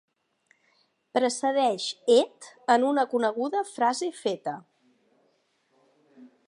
[1.17, 4.57] Precedeix Et en una coneguda frase feta.